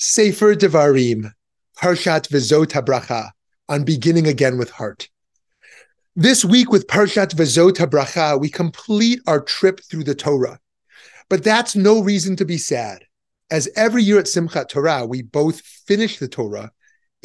Sefer 0.00 0.54
Devarim, 0.54 1.32
Parshat 1.76 2.28
Vezot 2.28 2.66
HaBracha, 2.66 3.30
on 3.68 3.82
beginning 3.82 4.28
again 4.28 4.56
with 4.56 4.70
heart. 4.70 5.08
This 6.14 6.44
week 6.44 6.70
with 6.70 6.86
Parshat 6.86 7.34
Vezot 7.34 7.72
HaBracha, 7.72 8.38
we 8.38 8.48
complete 8.48 9.18
our 9.26 9.40
trip 9.40 9.80
through 9.82 10.04
the 10.04 10.14
Torah. 10.14 10.60
But 11.28 11.42
that's 11.42 11.74
no 11.74 12.00
reason 12.00 12.36
to 12.36 12.44
be 12.44 12.58
sad, 12.58 13.06
as 13.50 13.68
every 13.74 14.04
year 14.04 14.20
at 14.20 14.26
Simchat 14.26 14.68
Torah, 14.68 15.04
we 15.04 15.22
both 15.22 15.62
finish 15.62 16.20
the 16.20 16.28
Torah 16.28 16.70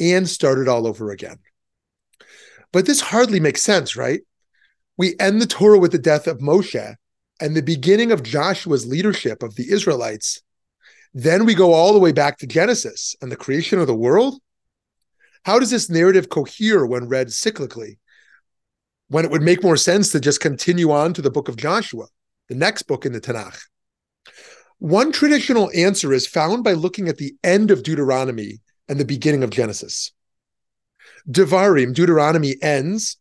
and 0.00 0.28
start 0.28 0.58
it 0.58 0.66
all 0.66 0.88
over 0.88 1.12
again. 1.12 1.38
But 2.72 2.86
this 2.86 3.00
hardly 3.00 3.38
makes 3.38 3.62
sense, 3.62 3.94
right? 3.94 4.22
We 4.96 5.14
end 5.20 5.40
the 5.40 5.46
Torah 5.46 5.78
with 5.78 5.92
the 5.92 5.98
death 5.98 6.26
of 6.26 6.38
Moshe 6.38 6.96
and 7.40 7.56
the 7.56 7.62
beginning 7.62 8.10
of 8.10 8.24
Joshua's 8.24 8.84
leadership 8.84 9.44
of 9.44 9.54
the 9.54 9.70
Israelites 9.70 10.42
then 11.14 11.44
we 11.44 11.54
go 11.54 11.72
all 11.72 11.92
the 11.92 12.00
way 12.00 12.10
back 12.10 12.38
to 12.38 12.46
Genesis 12.46 13.14
and 13.22 13.30
the 13.30 13.36
creation 13.36 13.78
of 13.78 13.86
the 13.86 13.94
world. 13.94 14.40
How 15.44 15.60
does 15.60 15.70
this 15.70 15.88
narrative 15.88 16.28
cohere 16.28 16.84
when 16.84 17.08
read 17.08 17.28
cyclically? 17.28 17.98
When 19.08 19.24
it 19.24 19.30
would 19.30 19.42
make 19.42 19.62
more 19.62 19.76
sense 19.76 20.10
to 20.10 20.20
just 20.20 20.40
continue 20.40 20.90
on 20.90 21.14
to 21.14 21.22
the 21.22 21.30
book 21.30 21.48
of 21.48 21.56
Joshua, 21.56 22.06
the 22.48 22.56
next 22.56 22.82
book 22.84 23.06
in 23.06 23.12
the 23.12 23.20
Tanakh. 23.20 23.60
One 24.78 25.12
traditional 25.12 25.70
answer 25.72 26.12
is 26.12 26.26
found 26.26 26.64
by 26.64 26.72
looking 26.72 27.08
at 27.08 27.18
the 27.18 27.36
end 27.44 27.70
of 27.70 27.84
Deuteronomy 27.84 28.60
and 28.88 28.98
the 28.98 29.04
beginning 29.04 29.44
of 29.44 29.50
Genesis. 29.50 30.12
Devarim, 31.30 31.94
Deuteronomy 31.94 32.56
ends. 32.60 33.18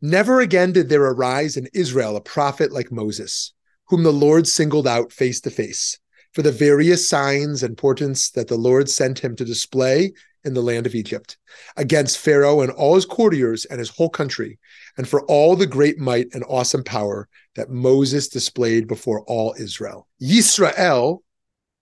Never 0.00 0.40
again 0.40 0.72
did 0.72 0.90
there 0.90 1.04
arise 1.04 1.56
in 1.56 1.68
Israel 1.74 2.16
a 2.16 2.20
prophet 2.20 2.70
like 2.70 2.92
Moses, 2.92 3.52
whom 3.88 4.04
the 4.04 4.12
Lord 4.12 4.46
singled 4.46 4.86
out 4.86 5.12
face 5.12 5.40
to 5.40 5.50
face 5.50 5.98
for 6.34 6.42
the 6.42 6.52
various 6.52 7.08
signs 7.08 7.62
and 7.62 7.78
portents 7.78 8.30
that 8.32 8.48
the 8.48 8.56
Lord 8.56 8.90
sent 8.90 9.20
him 9.20 9.36
to 9.36 9.44
display 9.44 10.12
in 10.44 10.52
the 10.52 10.62
land 10.62 10.84
of 10.84 10.94
Egypt, 10.94 11.38
against 11.76 12.18
Pharaoh 12.18 12.60
and 12.60 12.70
all 12.72 12.96
his 12.96 13.06
courtiers 13.06 13.64
and 13.64 13.78
his 13.78 13.88
whole 13.88 14.10
country, 14.10 14.58
and 14.98 15.08
for 15.08 15.22
all 15.26 15.56
the 15.56 15.66
great 15.66 15.98
might 15.98 16.26
and 16.34 16.44
awesome 16.48 16.84
power 16.84 17.28
that 17.54 17.70
Moses 17.70 18.28
displayed 18.28 18.86
before 18.86 19.22
all 19.22 19.54
Israel. 19.58 20.06
Yisrael 20.20 21.20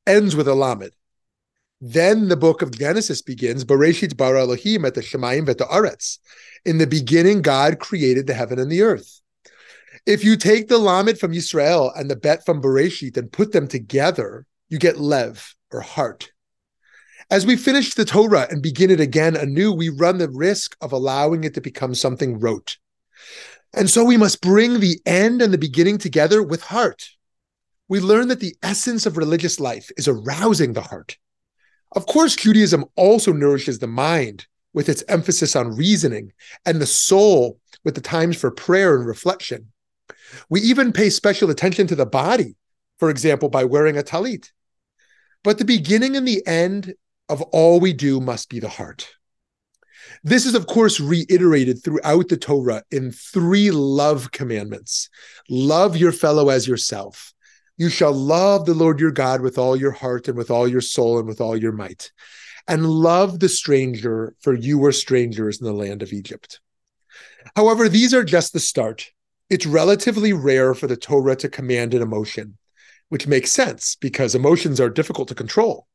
ends 0.06 0.36
with 0.36 0.46
a 0.46 0.55
lamed. 0.55 0.92
Then 1.80 2.28
the 2.28 2.36
book 2.36 2.62
of 2.62 2.78
Genesis 2.78 3.22
begins, 3.22 3.64
Bereshit 3.64 4.16
bara 4.16 4.42
Elohim 4.42 4.84
et 4.84 4.94
Shemayim 4.94 5.46
vet 5.46 5.58
Aretz. 5.58 6.18
In 6.64 6.78
the 6.78 6.86
beginning, 6.86 7.42
God 7.42 7.80
created 7.80 8.28
the 8.28 8.34
heaven 8.34 8.60
and 8.60 8.70
the 8.70 8.82
earth. 8.82 9.21
If 10.05 10.25
you 10.25 10.36
take 10.36 10.67
the 10.67 10.78
Lamed 10.78 11.20
from 11.20 11.33
Yisrael 11.33 11.92
and 11.97 12.11
the 12.11 12.17
Bet 12.17 12.45
from 12.45 12.61
Bereshit 12.61 13.17
and 13.17 13.31
put 13.31 13.53
them 13.53 13.69
together, 13.69 14.47
you 14.69 14.78
get 14.78 14.98
Lev 14.98 15.55
or 15.70 15.81
heart. 15.81 16.33
As 17.31 17.47
we 17.47 17.56
finish 17.56 17.95
the 17.95 18.05
Torah 18.05 18.48
and 18.50 18.61
begin 18.61 18.91
it 18.91 18.98
again 18.98 19.36
anew, 19.36 19.73
we 19.73 19.91
run 19.91 20.19
the 20.19 20.28
risk 20.28 20.77
of 20.80 20.92
allowing 20.92 21.45
it 21.45 21.55
to 21.55 21.61
become 21.61 21.95
something 21.95 22.41
rote. 22.41 22.78
And 23.73 23.89
so 23.89 24.05
we 24.05 24.17
must 24.17 24.42
bring 24.42 24.80
the 24.80 25.00
end 25.06 25.41
and 25.41 25.53
the 25.55 25.58
beginning 25.58 25.98
together 25.98 26.42
with 26.42 26.62
heart. 26.62 27.08
We 27.89 28.00
learn 28.00 28.27
that 28.28 28.41
the 28.41 28.56
essence 28.61 29.06
of 29.06 29.17
religious 29.17 29.61
life 29.61 29.89
is 29.97 30.08
arousing 30.08 30.73
the 30.73 30.83
heart. 30.83 31.17
Of 31.92 32.06
course, 32.06 32.34
Judaism 32.34 32.86
also 32.97 33.33
nourishes 33.33 33.78
the 33.78 33.86
mind 33.86 34.47
with 34.75 34.89
its 34.89 35.05
emphasis 35.06 35.55
on 35.55 35.77
reasoning 35.77 36.33
and 36.67 36.80
the 36.80 36.86
soul 36.86 37.61
with 37.84 37.95
the 37.95 38.00
times 38.00 38.36
for 38.36 38.50
prayer 38.50 38.97
and 38.97 39.06
reflection. 39.06 39.69
We 40.48 40.61
even 40.61 40.92
pay 40.92 41.11
special 41.11 41.50
attention 41.50 41.86
to 41.88 41.97
the 41.97 42.06
body, 42.06 42.56
for 42.98 43.11
example, 43.11 43.48
by 43.48 43.64
wearing 43.64 43.98
a 43.98 44.02
talit. 44.02 44.50
But 45.44 45.58
the 45.58 45.64
beginning 45.64 46.16
and 46.16 46.27
the 46.27 46.47
end 46.47 46.94
of 47.28 47.42
all 47.42 47.80
we 47.80 47.92
do 47.92 48.20
must 48.20 48.48
be 48.48 48.61
the 48.61 48.69
heart. 48.69 49.08
This 50.24 50.47
is, 50.47 50.55
of 50.55 50.66
course, 50.66 51.00
reiterated 51.00 51.83
throughout 51.83 52.28
the 52.28 52.36
Torah 52.36 52.83
in 52.91 53.12
three 53.12 53.70
love 53.70 54.30
commandments 54.30 55.08
love 55.48 55.96
your 55.96 56.12
fellow 56.12 56.48
as 56.48 56.68
yourself. 56.68 57.33
You 57.77 57.89
shall 57.89 58.12
love 58.12 58.67
the 58.67 58.74
Lord 58.74 59.01
your 59.01 59.11
God 59.11 59.40
with 59.40 59.58
all 59.58 59.77
your 59.77 59.90
heart 59.90 60.29
and 60.29 60.36
with 60.36 60.51
all 60.51 60.68
your 60.68 60.80
soul 60.80 61.18
and 61.18 61.27
with 61.27 61.40
all 61.40 61.56
your 61.56 61.73
might. 61.73 62.12
And 62.68 62.86
love 62.86 63.40
the 63.40 63.48
stranger, 63.48 64.35
for 64.40 64.55
you 64.55 64.79
were 64.79 64.92
strangers 64.92 65.61
in 65.61 65.67
the 65.67 65.73
land 65.73 66.02
of 66.02 66.12
Egypt. 66.12 66.61
However, 67.56 67.89
these 67.89 68.14
are 68.14 68.23
just 68.23 68.52
the 68.52 68.61
start. 68.61 69.11
It's 69.51 69.67
relatively 69.67 70.33
rare 70.33 70.75
for 70.75 70.86
the 70.86 70.97
Torah 70.97 71.36
to 71.36 71.48
command 71.48 71.95
an 71.95 72.03
emotion, 72.03 72.57
which 73.08 73.27
makes 73.27 73.53
sense 73.53 73.97
because 73.97 74.35
emotions 74.35 74.80
are 74.80 74.89
difficult 74.89 75.29
to 75.29 75.35
control. 75.35 75.86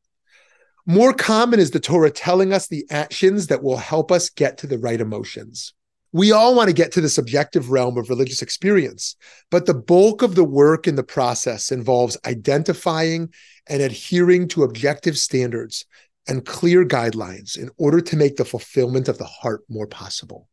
More 0.85 1.13
common 1.13 1.59
is 1.59 1.71
the 1.71 1.79
Torah 1.79 2.11
telling 2.11 2.53
us 2.53 2.67
the 2.67 2.85
actions 2.89 3.47
that 3.47 3.63
will 3.63 3.77
help 3.77 4.11
us 4.11 4.29
get 4.29 4.57
to 4.59 4.67
the 4.67 4.77
right 4.77 5.01
emotions. 5.01 5.73
We 6.13 6.31
all 6.31 6.55
want 6.55 6.69
to 6.69 6.73
get 6.73 6.93
to 6.93 7.01
the 7.01 7.09
subjective 7.09 7.69
realm 7.69 7.97
of 7.97 8.09
religious 8.09 8.41
experience, 8.41 9.17
but 9.51 9.65
the 9.65 9.73
bulk 9.73 10.21
of 10.21 10.35
the 10.35 10.45
work 10.45 10.87
in 10.87 10.95
the 10.95 11.03
process 11.03 11.71
involves 11.71 12.17
identifying 12.25 13.33
and 13.67 13.81
adhering 13.81 14.47
to 14.49 14.63
objective 14.63 15.17
standards 15.17 15.85
and 16.27 16.45
clear 16.45 16.85
guidelines 16.85 17.57
in 17.57 17.69
order 17.77 17.99
to 18.01 18.15
make 18.15 18.37
the 18.37 18.45
fulfillment 18.45 19.07
of 19.07 19.17
the 19.17 19.25
heart 19.25 19.63
more 19.67 19.87
possible. 19.87 20.47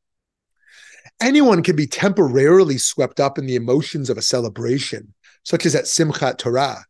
Anyone 1.21 1.63
can 1.63 1.77
be 1.77 1.87
temporarily 1.87 2.79
swept 2.79 3.21
up 3.21 3.39
in 3.39 3.47
the 3.47 3.57
emotions 3.57 4.11
of 4.11 4.19
a 4.19 4.23
celebration, 4.23 5.15
such 5.43 5.65
as 5.65 5.75
at 5.75 5.85
Simchat 5.85 6.39
Torah. 6.39 6.85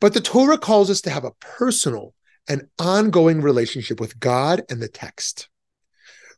But 0.00 0.14
the 0.14 0.20
Torah 0.20 0.58
calls 0.58 0.90
us 0.90 1.00
to 1.02 1.10
have 1.10 1.24
a 1.24 1.32
personal 1.40 2.14
and 2.48 2.68
ongoing 2.78 3.40
relationship 3.40 4.00
with 4.00 4.18
God 4.18 4.62
and 4.70 4.80
the 4.80 4.88
text. 4.88 5.48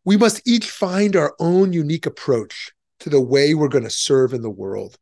We 0.05 0.17
must 0.17 0.47
each 0.47 0.71
find 0.71 1.15
our 1.15 1.35
own 1.39 1.73
unique 1.73 2.07
approach 2.07 2.73
to 3.01 3.11
the 3.11 3.21
way 3.21 3.55
we're 3.55 3.69
going 3.69 3.85
to 3.85 3.91
serve 3.91 4.33
in 4.33 4.43
the 4.43 4.51
world. 4.51 4.99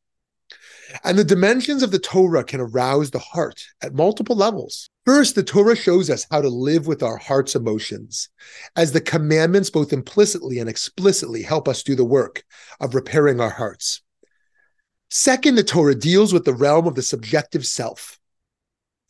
And 1.05 1.19
the 1.19 1.25
dimensions 1.25 1.83
of 1.83 1.91
the 1.91 1.99
Torah 1.99 2.45
can 2.45 2.61
arouse 2.61 3.11
the 3.11 3.19
heart 3.19 3.65
at 3.83 3.95
multiple 3.95 4.37
levels. 4.37 4.91
First, 5.13 5.35
the 5.35 5.43
Torah 5.43 5.75
shows 5.75 6.09
us 6.09 6.25
how 6.31 6.41
to 6.41 6.49
live 6.49 6.87
with 6.87 7.03
our 7.03 7.17
heart's 7.17 7.57
emotions, 7.57 8.29
as 8.77 8.93
the 8.93 9.01
commandments 9.01 9.69
both 9.69 9.93
implicitly 9.93 10.61
and 10.61 10.71
explicitly 10.71 11.43
help 11.43 11.67
us 11.67 11.83
do 11.83 11.97
the 11.97 12.05
work 12.05 12.45
of 12.79 12.95
repairing 12.95 13.41
our 13.41 13.51
hearts. 13.51 14.03
Second, 15.09 15.57
the 15.57 15.65
Torah 15.65 15.97
deals 15.97 16.33
with 16.33 16.45
the 16.45 16.55
realm 16.55 16.87
of 16.87 16.95
the 16.95 17.03
subjective 17.03 17.67
self. 17.67 18.21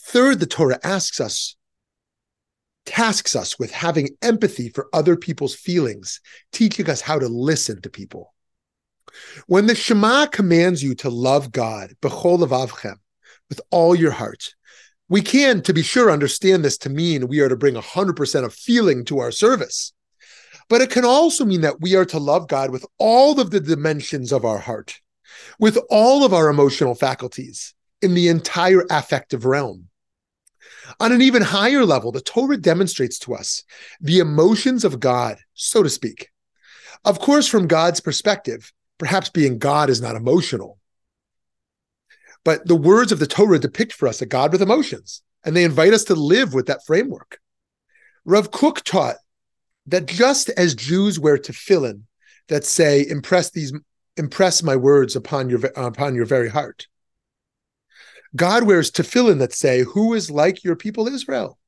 Third, 0.00 0.40
the 0.40 0.46
Torah 0.46 0.80
asks 0.82 1.20
us, 1.20 1.54
tasks 2.86 3.36
us 3.36 3.58
with 3.58 3.70
having 3.70 4.08
empathy 4.22 4.70
for 4.70 4.88
other 4.94 5.16
people's 5.16 5.54
feelings, 5.54 6.22
teaching 6.50 6.88
us 6.88 7.02
how 7.02 7.18
to 7.18 7.28
listen 7.28 7.82
to 7.82 7.90
people. 7.90 8.32
When 9.48 9.66
the 9.66 9.74
Shema 9.74 10.28
commands 10.28 10.82
you 10.82 10.94
to 10.94 11.10
love 11.10 11.52
God, 11.52 11.92
levavchem, 12.02 12.96
with 13.50 13.60
all 13.70 13.94
your 13.94 14.12
heart, 14.12 14.54
we 15.10 15.20
can, 15.20 15.60
to 15.62 15.74
be 15.74 15.82
sure, 15.82 16.10
understand 16.10 16.64
this 16.64 16.78
to 16.78 16.88
mean 16.88 17.26
we 17.26 17.40
are 17.40 17.48
to 17.48 17.56
bring 17.56 17.74
100% 17.74 18.44
of 18.44 18.54
feeling 18.54 19.04
to 19.06 19.18
our 19.18 19.32
service. 19.32 19.92
But 20.68 20.80
it 20.80 20.90
can 20.90 21.04
also 21.04 21.44
mean 21.44 21.62
that 21.62 21.80
we 21.80 21.96
are 21.96 22.04
to 22.06 22.18
love 22.18 22.46
God 22.46 22.70
with 22.70 22.86
all 22.96 23.40
of 23.40 23.50
the 23.50 23.58
dimensions 23.58 24.30
of 24.32 24.44
our 24.44 24.58
heart, 24.58 25.00
with 25.58 25.76
all 25.90 26.24
of 26.24 26.32
our 26.32 26.48
emotional 26.48 26.94
faculties, 26.94 27.74
in 28.00 28.14
the 28.14 28.28
entire 28.28 28.84
affective 28.88 29.44
realm. 29.44 29.88
On 31.00 31.12
an 31.12 31.22
even 31.22 31.42
higher 31.42 31.84
level, 31.84 32.12
the 32.12 32.20
Torah 32.20 32.56
demonstrates 32.56 33.18
to 33.20 33.34
us 33.34 33.64
the 34.00 34.20
emotions 34.20 34.84
of 34.84 35.00
God, 35.00 35.38
so 35.54 35.82
to 35.82 35.90
speak. 35.90 36.28
Of 37.04 37.18
course, 37.18 37.48
from 37.48 37.66
God's 37.66 38.00
perspective, 38.00 38.72
perhaps 38.98 39.28
being 39.28 39.58
God 39.58 39.90
is 39.90 40.00
not 40.00 40.14
emotional. 40.14 40.79
But 42.44 42.66
the 42.66 42.76
words 42.76 43.12
of 43.12 43.18
the 43.18 43.26
Torah 43.26 43.58
depict 43.58 43.92
for 43.92 44.08
us 44.08 44.22
a 44.22 44.26
God 44.26 44.52
with 44.52 44.62
emotions, 44.62 45.22
and 45.44 45.54
they 45.54 45.64
invite 45.64 45.92
us 45.92 46.04
to 46.04 46.14
live 46.14 46.54
with 46.54 46.66
that 46.66 46.84
framework. 46.86 47.38
Rav 48.24 48.50
Kook 48.50 48.82
taught 48.82 49.16
that 49.86 50.06
just 50.06 50.50
as 50.50 50.74
Jews 50.74 51.18
wear 51.18 51.36
tefillin 51.36 52.02
that 52.48 52.64
say, 52.64 53.06
impress 53.06 53.50
these 53.50 53.72
impress 54.16 54.62
my 54.62 54.76
words 54.76 55.16
upon 55.16 55.48
your 55.48 55.60
upon 55.76 56.14
your 56.14 56.26
very 56.26 56.48
heart. 56.48 56.86
God 58.36 58.64
wears 58.64 58.90
tefillin 58.90 59.38
that 59.38 59.52
say, 59.52 59.82
Who 59.82 60.14
is 60.14 60.30
like 60.30 60.62
your 60.62 60.76
people 60.76 61.08
Israel? 61.08 61.58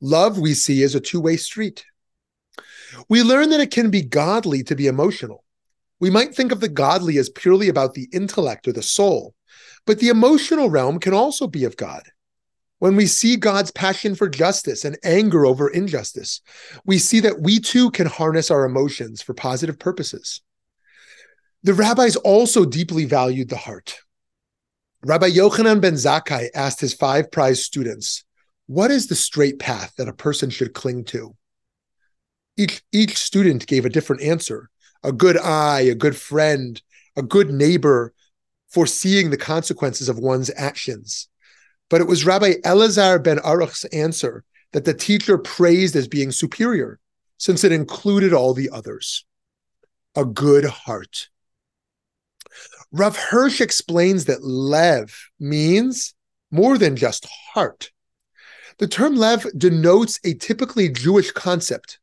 Love, 0.00 0.38
we 0.38 0.54
see, 0.54 0.82
is 0.82 0.94
a 0.94 1.00
two 1.00 1.20
way 1.20 1.36
street. 1.36 1.84
We 3.08 3.22
learn 3.22 3.50
that 3.50 3.60
it 3.60 3.70
can 3.70 3.90
be 3.90 4.02
godly 4.02 4.62
to 4.64 4.74
be 4.74 4.86
emotional. 4.86 5.41
We 6.02 6.10
might 6.10 6.34
think 6.34 6.50
of 6.50 6.58
the 6.58 6.68
godly 6.68 7.16
as 7.18 7.30
purely 7.30 7.68
about 7.68 7.94
the 7.94 8.08
intellect 8.12 8.66
or 8.66 8.72
the 8.72 8.82
soul, 8.82 9.36
but 9.86 10.00
the 10.00 10.08
emotional 10.08 10.68
realm 10.68 10.98
can 10.98 11.14
also 11.14 11.46
be 11.46 11.62
of 11.62 11.76
God. 11.76 12.02
When 12.80 12.96
we 12.96 13.06
see 13.06 13.36
God's 13.36 13.70
passion 13.70 14.16
for 14.16 14.28
justice 14.28 14.84
and 14.84 14.98
anger 15.04 15.46
over 15.46 15.68
injustice, 15.68 16.40
we 16.84 16.98
see 16.98 17.20
that 17.20 17.40
we 17.40 17.60
too 17.60 17.92
can 17.92 18.08
harness 18.08 18.50
our 18.50 18.64
emotions 18.64 19.22
for 19.22 19.32
positive 19.32 19.78
purposes. 19.78 20.42
The 21.62 21.72
rabbis 21.72 22.16
also 22.16 22.64
deeply 22.64 23.04
valued 23.04 23.48
the 23.48 23.56
heart. 23.56 24.00
Rabbi 25.04 25.28
Yochanan 25.30 25.80
ben 25.80 25.94
Zakkai 25.94 26.48
asked 26.52 26.80
his 26.80 26.94
five 26.94 27.30
prize 27.30 27.64
students, 27.64 28.24
what 28.66 28.90
is 28.90 29.06
the 29.06 29.14
straight 29.14 29.60
path 29.60 29.92
that 29.98 30.08
a 30.08 30.12
person 30.12 30.50
should 30.50 30.74
cling 30.74 31.04
to? 31.04 31.36
Each, 32.56 32.82
each 32.90 33.18
student 33.18 33.68
gave 33.68 33.84
a 33.84 33.88
different 33.88 34.22
answer 34.22 34.68
a 35.02 35.12
good 35.12 35.36
eye, 35.38 35.80
a 35.80 35.94
good 35.94 36.16
friend, 36.16 36.80
a 37.16 37.22
good 37.22 37.50
neighbor, 37.50 38.12
foreseeing 38.68 39.30
the 39.30 39.36
consequences 39.36 40.08
of 40.08 40.18
one's 40.18 40.50
actions. 40.56 41.28
But 41.90 42.00
it 42.00 42.06
was 42.06 42.24
Rabbi 42.24 42.54
Elazar 42.64 43.22
ben 43.22 43.38
Aruch's 43.38 43.84
answer 43.86 44.44
that 44.72 44.84
the 44.84 44.94
teacher 44.94 45.36
praised 45.36 45.94
as 45.94 46.08
being 46.08 46.32
superior, 46.32 46.98
since 47.36 47.64
it 47.64 47.72
included 47.72 48.32
all 48.32 48.54
the 48.54 48.70
others. 48.70 49.24
A 50.16 50.24
good 50.24 50.64
heart. 50.64 51.28
Rav 52.92 53.16
Hirsch 53.16 53.60
explains 53.60 54.26
that 54.26 54.44
lev 54.44 55.30
means 55.40 56.14
more 56.50 56.76
than 56.78 56.96
just 56.96 57.26
heart. 57.52 57.90
The 58.78 58.86
term 58.86 59.16
lev 59.16 59.46
denotes 59.56 60.18
a 60.24 60.34
typically 60.34 60.88
Jewish 60.88 61.30
concept, 61.30 61.98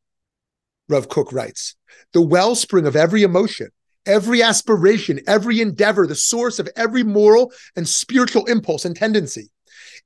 Rav 0.90 1.08
Kook 1.08 1.32
writes, 1.32 1.76
the 2.12 2.20
wellspring 2.20 2.86
of 2.86 2.96
every 2.96 3.22
emotion, 3.22 3.68
every 4.06 4.42
aspiration, 4.42 5.20
every 5.26 5.60
endeavor, 5.60 6.06
the 6.06 6.14
source 6.14 6.58
of 6.58 6.68
every 6.76 7.02
moral 7.02 7.52
and 7.76 7.88
spiritual 7.88 8.44
impulse 8.46 8.84
and 8.84 8.96
tendency, 8.96 9.50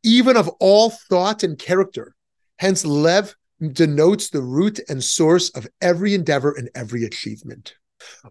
even 0.03 0.37
of 0.37 0.49
all 0.61 0.91
thought 0.91 1.43
and 1.43 1.59
character. 1.59 2.15
Hence, 2.59 2.85
Lev 2.85 3.35
denotes 3.73 4.31
the 4.31 4.43
root 4.43 4.81
and 4.89 5.03
source 5.03 5.51
of 5.51 5.67
every 5.81 6.15
endeavor 6.15 6.53
and 6.53 6.69
every 6.75 7.05
achievement. 7.05 7.75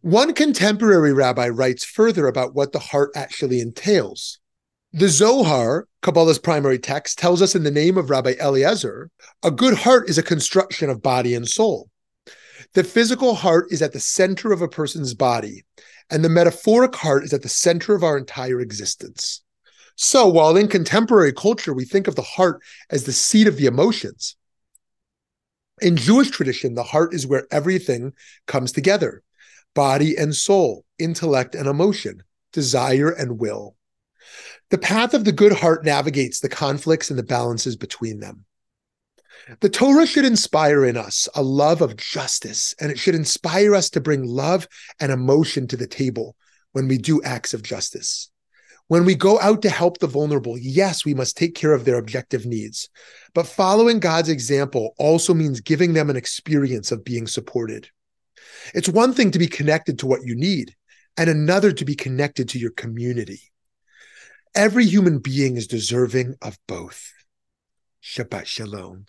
One 0.01 0.33
contemporary 0.33 1.13
rabbi 1.13 1.49
writes 1.49 1.83
further 1.83 2.27
about 2.27 2.53
what 2.53 2.71
the 2.71 2.79
heart 2.79 3.11
actually 3.15 3.59
entails. 3.59 4.39
The 4.91 5.09
Zohar, 5.09 5.87
Kabbalah's 6.03 6.37
primary 6.37 6.77
text, 6.77 7.17
tells 7.17 7.41
us 7.41 7.55
in 7.55 7.63
the 7.63 7.71
name 7.71 7.97
of 7.97 8.11
Rabbi 8.11 8.35
Eliezer, 8.39 9.09
a 9.41 9.49
good 9.49 9.73
heart 9.73 10.07
is 10.07 10.19
a 10.19 10.23
construction 10.23 10.89
of 10.89 11.01
body 11.01 11.33
and 11.33 11.47
soul. 11.47 11.89
The 12.73 12.83
physical 12.83 13.35
heart 13.35 13.67
is 13.71 13.81
at 13.81 13.93
the 13.93 13.99
center 13.99 14.51
of 14.51 14.61
a 14.61 14.67
person's 14.67 15.13
body, 15.13 15.63
and 16.09 16.23
the 16.23 16.29
metaphoric 16.29 16.95
heart 16.95 17.23
is 17.23 17.33
at 17.33 17.43
the 17.43 17.49
center 17.49 17.93
of 17.93 18.03
our 18.03 18.17
entire 18.17 18.59
existence. 18.59 19.41
So, 19.95 20.27
while 20.27 20.57
in 20.57 20.67
contemporary 20.67 21.33
culture 21.33 21.73
we 21.73 21.85
think 21.85 22.07
of 22.07 22.15
the 22.15 22.23
heart 22.23 22.61
as 22.89 23.03
the 23.03 23.11
seat 23.11 23.45
of 23.45 23.57
the 23.57 23.67
emotions, 23.67 24.35
in 25.81 25.97
Jewish 25.97 26.31
tradition, 26.31 26.73
the 26.73 26.83
heart 26.83 27.13
is 27.13 27.27
where 27.27 27.47
everything 27.51 28.13
comes 28.47 28.71
together 28.71 29.21
body 29.75 30.15
and 30.15 30.35
soul, 30.35 30.85
intellect 30.99 31.55
and 31.55 31.67
emotion, 31.67 32.21
desire 32.51 33.09
and 33.09 33.39
will. 33.39 33.75
The 34.69 34.77
path 34.77 35.13
of 35.13 35.25
the 35.25 35.31
good 35.31 35.51
heart 35.51 35.83
navigates 35.83 36.39
the 36.39 36.49
conflicts 36.49 37.09
and 37.09 37.17
the 37.17 37.23
balances 37.23 37.75
between 37.75 38.19
them. 38.19 38.45
The 39.59 39.69
Torah 39.69 40.07
should 40.07 40.25
inspire 40.25 40.85
in 40.85 40.95
us 40.95 41.27
a 41.35 41.43
love 41.43 41.81
of 41.81 41.97
justice, 41.97 42.73
and 42.79 42.91
it 42.91 42.99
should 42.99 43.15
inspire 43.15 43.75
us 43.75 43.89
to 43.91 44.01
bring 44.01 44.23
love 44.23 44.67
and 44.99 45.11
emotion 45.11 45.67
to 45.67 45.77
the 45.77 45.87
table 45.87 46.35
when 46.71 46.87
we 46.87 46.97
do 46.97 47.21
acts 47.23 47.53
of 47.53 47.63
justice. 47.63 48.29
When 48.87 49.05
we 49.05 49.15
go 49.15 49.39
out 49.39 49.61
to 49.61 49.69
help 49.69 49.97
the 49.99 50.07
vulnerable, 50.07 50.57
yes, 50.57 51.05
we 51.05 51.13
must 51.13 51.37
take 51.37 51.55
care 51.55 51.73
of 51.73 51.85
their 51.85 51.97
objective 51.97 52.45
needs. 52.45 52.89
But 53.33 53.47
following 53.47 53.99
God's 53.99 54.29
example 54.29 54.93
also 54.97 55.33
means 55.33 55.61
giving 55.61 55.93
them 55.93 56.09
an 56.09 56.15
experience 56.15 56.91
of 56.91 57.05
being 57.05 57.27
supported. 57.27 57.89
It's 58.73 58.89
one 58.89 59.13
thing 59.13 59.31
to 59.31 59.39
be 59.39 59.47
connected 59.47 59.99
to 59.99 60.05
what 60.05 60.25
you 60.25 60.35
need, 60.35 60.75
and 61.17 61.29
another 61.29 61.71
to 61.71 61.85
be 61.85 61.95
connected 61.95 62.49
to 62.49 62.59
your 62.59 62.71
community. 62.71 63.51
Every 64.55 64.85
human 64.85 65.19
being 65.19 65.57
is 65.57 65.67
deserving 65.67 66.35
of 66.41 66.57
both. 66.67 67.11
Shabbat 68.03 68.45
Shalom. 68.45 69.05